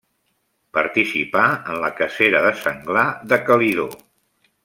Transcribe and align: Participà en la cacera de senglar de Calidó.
Participà 0.77 1.43
en 1.73 1.77
la 1.83 1.91
cacera 2.01 2.41
de 2.47 2.51
senglar 2.63 3.07
de 3.35 3.41
Calidó. 3.51 3.89